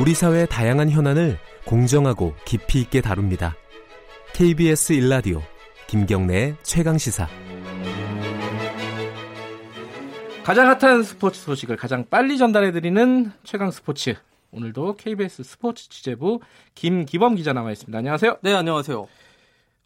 우리 0.00 0.14
사회의 0.14 0.46
다양한 0.46 0.90
현안을 0.90 1.38
공정하고 1.64 2.32
깊이 2.44 2.80
있게 2.80 3.00
다룹니다. 3.00 3.56
KBS 4.32 4.92
일라디오 4.92 5.42
김경래의 5.88 6.54
최강 6.62 6.98
시사. 6.98 7.26
가장 10.44 10.68
핫한 10.68 11.02
스포츠 11.02 11.40
소식을 11.40 11.76
가장 11.76 12.06
빨리 12.08 12.38
전달해 12.38 12.70
드리는 12.70 13.32
최강 13.42 13.72
스포츠. 13.72 14.14
오늘도 14.52 14.96
KBS 14.98 15.42
스포츠 15.42 15.88
취재부 15.88 16.40
김기범 16.76 17.34
기자 17.34 17.52
나와 17.52 17.72
있습니다. 17.72 17.98
안녕하세요. 17.98 18.38
네, 18.42 18.54
안녕하세요. 18.54 19.08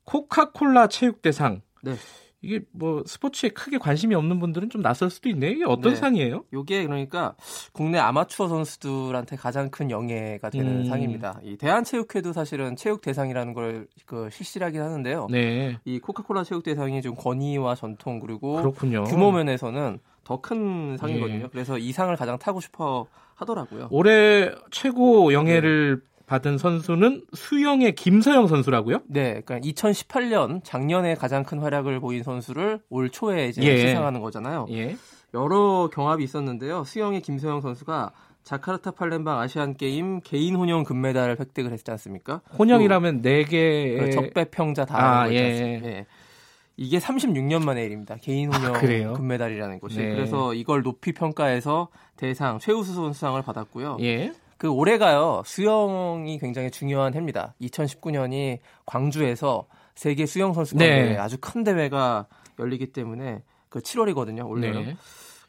코카콜라 0.05 0.89
체육대상. 0.89 1.63
네. 1.83 1.97
이게 2.43 2.61
뭐 2.73 3.03
스포츠에 3.07 3.51
크게 3.51 3.79
관심이 3.79 4.15
없는 4.15 4.41
분들은 4.41 4.69
좀 4.69 4.83
낯설 4.83 5.11
수도 5.11 5.29
있네요. 5.31 5.51
이게 5.53 5.65
어떤 5.65 5.95
네. 5.95 5.97
상이에요? 5.97 6.45
요게 6.53 6.85
그러니까 6.85 7.35
국내 7.73 7.99
아마추어 7.99 8.49
선수들한테 8.49 9.37
가장 9.37 9.71
큰 9.71 9.91
영예가 9.91 10.51
되는 10.51 10.81
음. 10.81 10.85
상입니다. 10.85 11.39
이 11.45 11.57
대한체육회도 11.57 12.33
사실은 12.33 12.77
체육 12.77 13.01
대상이라는 13.01 13.55
걸 13.55 13.87
그 14.07 14.29
실시하긴 14.31 14.81
하는데요. 14.83 15.29
네. 15.31 15.79
이 15.85 15.99
코카콜라 15.99 16.45
체육 16.45 16.63
대상이 16.65 17.01
좀 17.01 17.15
권위와 17.15 17.75
전통 17.77 18.21
그리고 18.21 18.57
그렇군요. 18.57 19.05
규모 19.05 19.31
면에서는 19.33 20.01
더 20.25 20.41
큰 20.43 20.97
상이거든요. 20.99 21.45
예. 21.45 21.49
그래서 21.51 21.79
이 21.79 21.93
상을 21.93 22.15
가장 22.17 22.39
타고 22.39 22.61
싶어 22.61 23.07
하더라고요. 23.37 23.89
올해 23.91 24.51
최고 24.71 25.33
영예를 25.33 26.03
받은 26.33 26.57
선수는 26.57 27.25
수영의 27.35 27.95
김서영 27.95 28.47
선수라고요? 28.47 29.03
네, 29.07 29.43
그러니까 29.45 29.59
2018년 29.61 30.65
작년에 30.65 31.15
가장 31.15 31.45
큰 31.45 31.59
활약을 31.59 32.01
보인 32.01 32.23
선수를 32.23 32.81
올 32.89 33.11
초에 33.11 33.49
이제 33.49 33.63
예. 33.63 33.77
시상하는 33.77 34.23
거잖아요. 34.23 34.65
예. 34.71 34.97
여러 35.35 35.91
경합이 35.93 36.25
있었는데요. 36.25 36.85
수영의 36.85 37.21
김소영 37.21 37.61
선수가 37.61 38.13
자카르타 38.45 38.93
팔렘방 38.93 39.41
아시안 39.41 39.77
게임 39.77 40.21
개인 40.21 40.57
혼영 40.57 40.85
금메달을 40.85 41.39
획득을 41.39 41.71
했지 41.71 41.91
않습니까? 41.91 42.41
혼영이라면 42.59 43.21
네 43.21 43.45
개. 43.45 43.99
그 43.99 44.11
적배 44.11 44.47
평자 44.47 44.87
다 44.87 45.25
아, 45.25 45.31
예. 45.31 45.35
예. 45.35 46.07
이게 46.79 46.99
36년 46.99 47.63
만의 47.63 47.85
일입니다. 47.85 48.17
개인 48.17 48.51
혼영 48.51 48.75
아? 48.75 49.13
금메달이라는 49.13 49.81
것이. 49.81 49.99
네. 49.99 50.15
그래서 50.15 50.55
이걸 50.55 50.83
높이 50.83 51.13
평가해서 51.13 51.89
대상 52.17 52.59
최우수 52.59 52.95
선수상을 52.95 53.41
받았고요. 53.43 53.99
예. 54.01 54.33
그 54.63 54.69
올해가요 54.69 55.43
수영이 55.45 56.39
굉장히 56.39 56.71
중요한 56.71 57.15
해입니다. 57.15 57.53
2019년이 57.63 58.61
광주에서 58.87 59.67
세계 59.97 60.25
수영 60.25 60.53
선수권 60.53 60.79
네. 60.79 61.03
대회 61.03 61.17
아주 61.17 61.37
큰 61.41 61.65
대회가 61.65 62.29
열리기 62.61 62.93
때문에 62.93 63.43
그 63.69 63.81
7월이거든요. 63.81 64.49
올해는 64.49 64.85
네. 64.85 64.97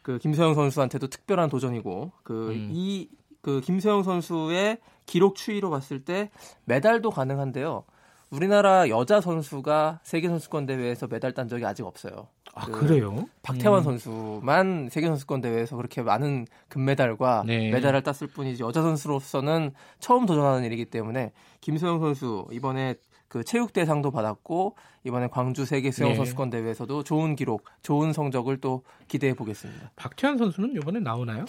그 0.02 0.18
김서영 0.18 0.56
선수한테도 0.56 1.10
특별한 1.10 1.50
도전이고 1.50 2.12
그 2.24 2.54
음. 2.54 2.72
이그 2.74 3.62
김서영 3.62 4.02
선수의 4.02 4.80
기록 5.06 5.36
추이로 5.36 5.70
봤을 5.70 6.04
때 6.04 6.32
메달도 6.66 7.12
가능한데요. 7.12 7.84
우리나라 8.32 8.90
여자 8.90 9.22
선수가 9.22 10.00
세계 10.02 10.28
선수권 10.28 10.66
대회에서 10.66 11.06
메달 11.06 11.36
딴 11.36 11.48
적이 11.48 11.68
아직 11.68 11.86
없어요. 11.86 12.30
아, 12.56 12.66
그 12.66 12.82
그래요? 12.82 13.28
박태환 13.42 13.80
음. 13.80 13.84
선수만 13.84 14.90
세계 14.92 15.08
선수권 15.08 15.42
대회에서 15.42 15.76
그렇게 15.76 16.02
많은 16.04 16.46
금메달과 16.70 17.44
네. 17.48 17.72
메달을 17.72 18.04
땄을 18.04 18.28
뿐이지 18.34 18.62
여자 18.64 18.82
선수로서는 18.82 19.72
처음 20.00 20.26
도전하는 20.26 20.64
일이기 20.64 20.86
때문에 20.86 21.32
김소영 21.62 22.00
선수 22.00 22.46
이번에 22.52 22.96
그 23.28 23.44
체육 23.44 23.74
대상도 23.74 24.12
받았고 24.12 24.76
이번에 25.06 25.28
광주 25.28 25.66
세계 25.66 25.90
수영 25.90 26.10
네. 26.12 26.16
선수권 26.16 26.52
대회에서도 26.52 27.04
좋은 27.04 27.36
기록, 27.36 27.66
좋은 27.82 28.14
성적을 28.14 28.58
또 28.62 28.84
기대해 29.08 29.34
보겠습니다. 29.34 29.92
박태환 29.96 30.38
선수는 30.38 30.76
이번에 30.76 31.00
나오나요? 31.00 31.46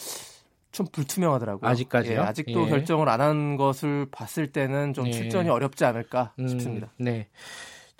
좀 0.73 0.87
불투명하더라고요. 0.91 1.71
아직까지요? 1.71 2.15
예, 2.15 2.19
아직도 2.19 2.65
예. 2.65 2.71
결정을 2.71 3.09
안 3.09 3.21
한 3.21 3.57
것을 3.57 4.07
봤을 4.11 4.51
때는 4.51 4.93
좀 4.95 5.07
예. 5.07 5.13
출전이 5.13 5.49
어렵지 5.51 5.85
않을까 5.85 6.33
음, 6.41 6.49
싶습니다. 6.49 6.89
네. 6.99 7.29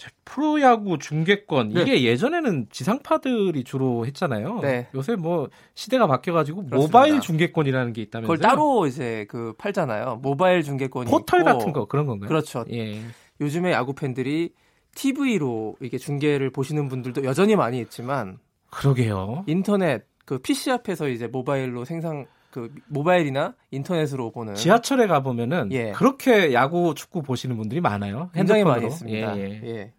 자, 0.05 0.11
프로야구 0.27 0.99
중계권 0.99 1.71
네. 1.71 1.81
이게 1.81 2.03
예전에는 2.05 2.67
지상파들이 2.71 3.65
주로 3.65 4.05
했잖아요. 4.05 4.61
네. 4.61 4.87
요새 4.95 5.17
뭐 5.17 5.49
시대가 5.75 6.07
바뀌어가지고 6.07 6.67
그렇습니다. 6.67 6.77
모바일 6.77 7.21
중계권이라는 7.21 7.95
게 7.95 8.03
있다면서요? 8.03 8.37
그걸 8.37 8.51
따로 8.51 8.87
이제 8.87 9.25
그 9.31 9.55
팔잖아요. 9.57 10.17
모바일 10.21 10.63
중계권이 10.63 11.11
포털 11.11 11.41
있고. 11.41 11.51
같은 11.51 11.73
거 11.73 11.87
그런 11.87 12.05
건가요? 12.05 12.29
그렇죠. 12.29 12.67
예. 12.71 13.01
요즘에 13.41 13.73
야구 13.73 13.95
팬들이 13.95 14.53
TV로 14.95 15.77
이게 15.81 15.97
중계를 15.97 16.51
보시는 16.51 16.91
분들도 16.91 17.25
여전히 17.25 17.57
많이 17.57 17.81
있지만 17.81 18.37
그러게요. 18.69 19.45
인터넷 19.47 20.05
그 20.27 20.37
PC 20.37 20.71
앞에서 20.71 21.09
이제 21.09 21.29
모바일로 21.29 21.87
생산 21.87 22.27
그 22.55 22.73
모바일이나 22.87 23.55
인터넷으로 23.73 24.31
보는 24.31 24.55
지하철에 24.55 25.09
가 25.09 25.25
보면은 25.25 25.73
예. 25.73 25.91
그렇게 25.91 26.53
야구 26.53 26.95
축구 26.95 27.21
보시는 27.21 27.57
분들이 27.57 27.81
많아요. 27.81 28.31
굉장히 28.33 28.61
핸드폰으로. 28.61 28.81
많이 28.81 28.87
있습니다. 28.87 29.39
예, 29.39 29.43
예. 29.43 29.61
예. 29.65 29.93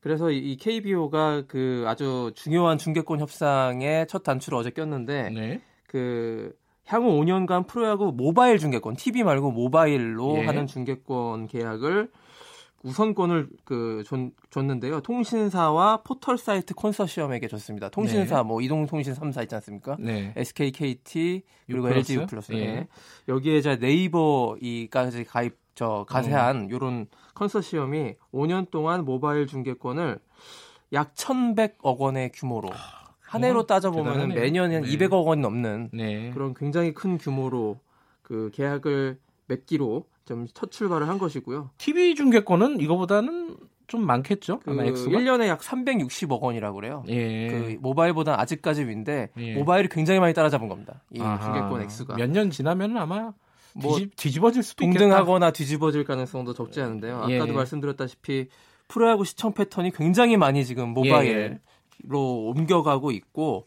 그래서 0.00 0.32
이 0.32 0.56
KBO가 0.56 1.44
그 1.46 1.84
아주 1.86 2.32
중요한 2.34 2.78
중계권 2.78 3.20
협상에 3.20 4.06
첫 4.08 4.24
단추를 4.24 4.58
어제 4.58 4.70
꼈는데 4.70 5.30
네. 5.30 5.60
그 5.86 6.52
향후 6.84 7.10
5년간 7.20 7.68
프로야구 7.68 8.12
모바일 8.12 8.58
중계권, 8.58 8.96
TV 8.96 9.22
말고 9.22 9.52
모바일로 9.52 10.38
예. 10.38 10.46
하는 10.46 10.66
중계권 10.66 11.46
계약을 11.46 12.10
우선권을 12.82 13.48
그 13.64 14.02
줬, 14.06 14.18
줬는데요. 14.50 15.00
통신사와 15.02 15.98
포털 16.02 16.38
사이트 16.38 16.74
컨소시엄에게 16.74 17.46
줬습니다. 17.48 17.90
통신사 17.90 18.38
네. 18.38 18.42
뭐 18.42 18.60
이동통신 18.60 19.14
3사 19.14 19.42
있지 19.42 19.54
않습니까? 19.56 19.96
네. 19.98 20.32
SK, 20.36 20.72
KT 20.72 21.42
그리고 21.66 21.88
LG 21.90 22.16
U 22.16 22.26
플러스. 22.26 22.52
예. 22.52 22.58
예. 22.58 22.88
여기에 23.28 23.58
이제 23.58 23.78
네이버 23.78 24.56
이까지 24.60 25.24
가입 25.24 25.58
저 25.74 26.04
가세한 26.08 26.56
음. 26.56 26.70
요런 26.70 27.06
컨소시엄이 27.34 28.16
5년 28.32 28.70
동안 28.70 29.04
모바일 29.04 29.46
중계권을 29.46 30.18
약 30.92 31.14
1,100억 31.14 31.98
원의 31.98 32.32
규모로 32.34 32.70
한 33.20 33.44
해로 33.44 33.64
따져보면 33.64 34.20
아. 34.20 34.26
매년 34.26 34.72
한 34.72 34.82
네. 34.82 34.88
200억 34.88 35.24
원이 35.24 35.40
넘는 35.40 35.90
네. 35.92 36.30
그런 36.32 36.52
굉장히 36.52 36.92
큰 36.92 37.16
규모로 37.16 37.78
그 38.22 38.50
계약을 38.52 39.18
맺기로 39.50 40.06
좀 40.24 40.46
첫 40.54 40.70
출발을 40.70 41.08
한 41.08 41.18
것이고요. 41.18 41.70
TV 41.78 42.14
중계권은 42.14 42.80
이거보다는 42.80 43.56
좀 43.88 44.06
많겠죠? 44.06 44.60
그 44.60 44.70
아마 44.70 44.84
액수가? 44.84 45.10
1년에 45.18 45.48
약 45.48 45.60
360억 45.60 46.40
원이라고 46.40 46.76
그래요. 46.76 47.02
예. 47.08 47.48
그 47.48 47.76
모바일보다 47.80 48.40
아직까지 48.40 48.84
위인데 48.86 49.30
예. 49.36 49.54
모바일이 49.54 49.88
굉장히 49.88 50.20
많이 50.20 50.32
따라잡은 50.32 50.68
겁니다. 50.68 51.02
이 51.10 51.20
아하. 51.20 51.44
중계권 51.44 51.82
액수가. 51.82 52.14
몇 52.14 52.30
년 52.30 52.50
지나면 52.50 52.96
아마 52.96 53.32
뭐 53.74 53.96
뒤집, 53.96 54.14
뒤집어질 54.16 54.62
수도. 54.62 54.84
동등하거나 54.84 55.50
뒤집어질 55.50 56.04
가능성도 56.04 56.54
적지 56.54 56.80
않은데요. 56.80 57.16
아까도 57.16 57.48
예. 57.48 57.52
말씀드렸다시피 57.52 58.46
프로야구 58.86 59.24
시청 59.24 59.52
패턴이 59.52 59.90
굉장히 59.90 60.36
많이 60.36 60.64
지금 60.64 60.84
예. 61.04 61.58
모바일로 62.06 62.52
옮겨가고 62.54 63.10
있고 63.10 63.66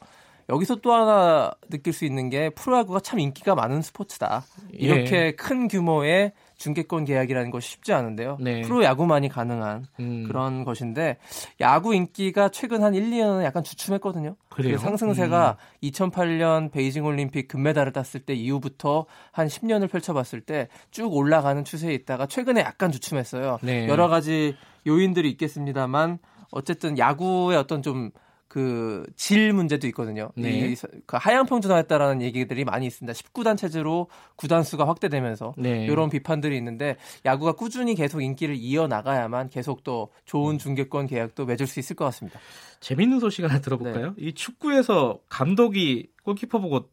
여기서 0.50 0.76
또 0.76 0.94
하나 0.94 1.52
느낄 1.70 1.94
수 1.94 2.06
있는 2.06 2.30
게 2.30 2.50
프로야구가 2.50 3.00
참 3.00 3.20
인기가 3.20 3.56
많은 3.56 3.82
스포츠다. 3.82 4.44
이렇게 4.72 5.36
큰 5.36 5.68
규모의 5.68 6.34
중계권 6.58 7.06
계약이라는 7.06 7.52
것이 7.52 7.72
쉽지 7.72 7.92
않은데요. 7.94 8.38
네. 8.40 8.62
프로야구만이 8.62 9.28
가능한 9.28 9.86
음. 10.00 10.24
그런 10.28 10.64
것인데 10.64 11.18
야구 11.60 11.94
인기가 11.94 12.50
최근 12.50 12.84
한 12.84 12.94
1, 12.94 13.10
2년은 13.10 13.44
약간 13.44 13.64
주춤했거든요. 13.64 14.36
그래요? 14.50 14.74
음. 14.74 14.78
그 14.78 14.82
상승세가 14.82 15.58
2008년 15.84 16.72
베이징 16.72 17.06
올림픽 17.06 17.48
금메달을 17.48 17.92
땄을 17.92 18.22
때 18.26 18.34
이후부터 18.34 19.06
한 19.32 19.48
10년을 19.48 19.90
펼쳐봤을 19.90 20.42
때 20.42 20.68
쭉 20.92 21.14
올라가는 21.14 21.64
추세에 21.64 21.94
있다가 21.94 22.26
최근에 22.28 22.62
약간 22.62 22.92
주춤했어요. 22.92 23.60
네. 23.62 23.88
여러 23.88 24.08
가지 24.08 24.56
요인들이 24.86 25.30
있겠습니다만 25.32 26.20
어쨌든 26.52 26.98
야구의 26.98 27.58
어떤 27.58 27.82
좀 27.82 28.12
그 28.54 29.04
질 29.16 29.52
문제도 29.52 29.88
있거든요. 29.88 30.30
네. 30.36 30.52
이 30.70 30.76
서- 30.76 30.88
그 31.08 31.18
하향 31.20 31.48
평준화했다라는 31.48 32.22
얘기들이 32.22 32.66
많이 32.66 32.86
있습니다. 32.86 33.12
19단 33.14 33.58
체제로 33.58 34.08
구단 34.36 34.62
수가 34.64 34.88
확대되면서 34.88 35.56
네. 35.58 35.86
이런 35.86 36.12
비판들이 36.12 36.56
있는데 36.58 36.98
야구가 37.26 37.54
꾸준히 37.54 37.96
계속 37.96 38.22
인기를 38.22 38.56
이어 38.56 38.86
나가야만 38.88 39.50
계속 39.50 39.84
또 39.84 40.10
음. 40.14 40.22
좋은 40.26 40.58
중계권 40.60 41.08
계약도 41.08 41.46
맺을 41.48 41.66
수 41.66 41.80
있을 41.80 41.96
것 41.96 42.06
같습니다. 42.06 42.40
재밌는 42.80 43.20
소식 43.20 43.44
하나 43.44 43.60
들어볼까요? 43.60 44.10
네. 44.10 44.14
이 44.18 44.34
축구에서 44.34 45.20
감독이 45.30 46.12
골키퍼 46.24 46.60
보고 46.60 46.92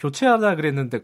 교체하자 0.00 0.56
그랬는데 0.56 1.00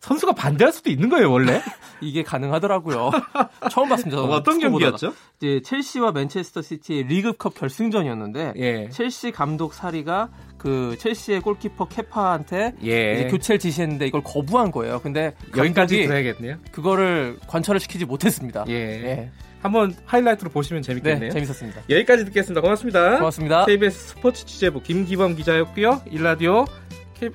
선수가 0.00 0.34
반대할 0.34 0.72
수도 0.72 0.90
있는 0.90 1.08
거예요, 1.08 1.30
원래? 1.30 1.62
이게 2.00 2.22
가능하더라고요. 2.22 3.10
처음 3.70 3.88
봤습니다. 3.88 4.20
어떤 4.22 4.54
보다가. 4.56 4.70
경기였죠? 4.70 5.14
이제 5.38 5.60
첼시와 5.64 6.12
맨체스터 6.12 6.62
시티의 6.62 7.04
리그컵 7.04 7.54
결승전이었는데 7.54 8.52
예. 8.56 8.88
첼시 8.90 9.30
감독 9.30 9.74
사리가 9.74 10.30
그 10.58 10.96
첼시의 10.98 11.40
골키퍼 11.40 11.88
케파한테 11.88 12.74
예. 12.84 13.28
교체를 13.30 13.58
지시했는데 13.58 14.06
이걸 14.06 14.22
거부한 14.22 14.70
거예요. 14.70 15.00
근데 15.00 15.34
여기까지 15.56 16.02
들어야겠네요. 16.02 16.56
그거를 16.72 17.38
관철을 17.46 17.80
시키지 17.80 18.04
못했습니다. 18.04 18.64
예. 18.68 18.74
예. 18.74 19.30
한번 19.60 19.94
하이라이트로 20.04 20.50
보시면 20.50 20.82
네, 20.82 20.86
재밌겠네요. 20.88 21.30
재밌었습니다. 21.30 21.82
여기까지 21.88 22.26
듣겠습니다. 22.26 22.60
고맙습니다. 22.60 23.16
고맙습니다. 23.16 23.64
KBS 23.64 24.08
스포츠 24.08 24.44
취재부 24.44 24.82
김기범 24.82 25.36
기자였고요. 25.36 26.02
일라디오 26.10 26.66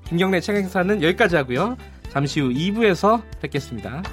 김경래 0.05 0.39
책행사는 0.39 1.01
여기까지 1.01 1.35
하고요. 1.37 1.75
잠시 2.09 2.39
후 2.41 2.50
2부에서 2.50 3.21
뵙겠습니다. 3.41 4.03